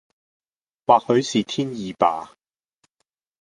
[0.87, 2.33] 或許是天意吧！